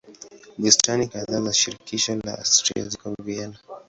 Bustani 0.57 1.07
kadhaa 1.09 1.41
za 1.41 1.53
shirikisho 1.53 2.15
la 2.15 2.37
Austria 2.39 2.85
ziko 2.89 3.15
Vienna. 3.23 3.59